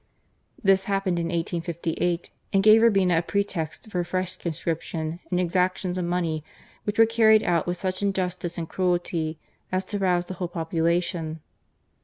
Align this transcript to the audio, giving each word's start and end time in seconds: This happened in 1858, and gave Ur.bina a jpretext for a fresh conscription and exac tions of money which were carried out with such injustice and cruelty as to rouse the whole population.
This 0.63 0.85
happened 0.85 1.19
in 1.19 1.27
1858, 1.27 2.31
and 2.53 2.63
gave 2.63 2.81
Ur.bina 2.81 3.19
a 3.19 3.21
jpretext 3.21 3.91
for 3.91 3.99
a 3.99 4.03
fresh 4.03 4.35
conscription 4.35 5.19
and 5.29 5.39
exac 5.39 5.77
tions 5.77 5.95
of 5.95 6.05
money 6.05 6.43
which 6.85 6.97
were 6.97 7.05
carried 7.05 7.43
out 7.43 7.67
with 7.67 7.77
such 7.77 8.01
injustice 8.01 8.57
and 8.57 8.67
cruelty 8.67 9.37
as 9.71 9.85
to 9.85 9.99
rouse 9.99 10.25
the 10.25 10.33
whole 10.33 10.47
population. 10.47 11.39